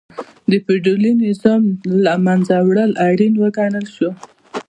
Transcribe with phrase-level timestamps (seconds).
[0.49, 1.61] د فیوډالي نظام
[2.05, 4.09] له منځه وړل اړین وګڼل شو.